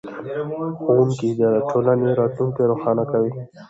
ښوونه 0.79 1.31
د 1.41 1.43
ټولنې 1.69 2.09
راتلونکی 2.19 2.63
روښانه 2.71 3.03
کوي 3.11 3.31